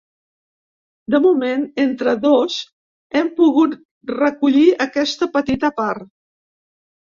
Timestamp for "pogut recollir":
3.41-4.65